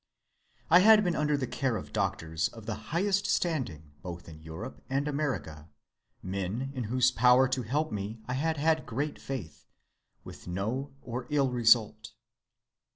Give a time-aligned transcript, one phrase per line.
[0.71, 4.81] I had been under the care of doctors of the highest standing both in Europe
[4.89, 5.69] and America,
[6.23, 9.67] men in whose power to help me I had had great faith,
[10.23, 12.13] with no or ill result.